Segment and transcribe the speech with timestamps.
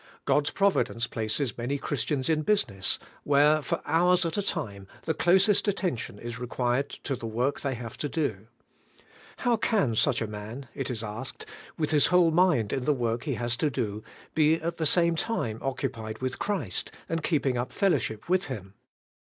[0.25, 5.67] God'^ providence places many Christians in business, where for hours at a time the closest
[5.67, 8.47] attention is required to the work they have to do.
[9.37, 11.45] How can such a man, it is asked,
[11.77, 14.41] with his whole mind in the work he has to 102 ABIDE IN CHRIST: do,
[14.41, 18.73] be at the same time occupied with Christ, and keeping up fellowship with Him?